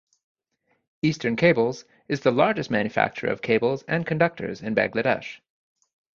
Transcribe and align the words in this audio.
Eastern 1.03 1.35
Cables 1.35 1.85
is 2.07 2.21
the 2.21 2.31
largest 2.31 2.71
manufacturer 2.71 3.29
of 3.31 3.43
cables 3.43 3.83
and 3.87 4.03
conductors 4.03 4.63
in 4.63 4.73
Bangladesh. 4.73 5.41